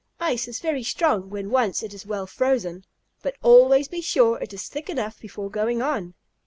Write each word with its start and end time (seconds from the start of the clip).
Ice 0.19 0.47
is 0.47 0.59
very 0.59 0.81
strong 0.81 1.29
when 1.29 1.51
once 1.51 1.83
it 1.83 1.93
is 1.93 2.07
well 2.07 2.25
frozen. 2.25 2.87
But 3.21 3.35
always 3.43 3.87
be 3.87 4.01
sure 4.01 4.39
it 4.41 4.51
is 4.51 4.67
thick 4.67 4.89
enough 4.89 5.19
before 5.19 5.51
going 5.51 5.79
on." 5.83 6.15